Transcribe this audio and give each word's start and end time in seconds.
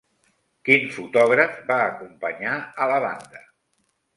Quin 0.69 0.87
fotògraf 0.95 1.53
va 1.69 1.77
acompanyar 1.91 2.57
a 2.87 2.89
la 2.93 2.97
banda? 3.05 3.45